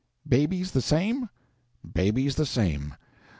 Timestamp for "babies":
0.27-0.71, 1.93-2.33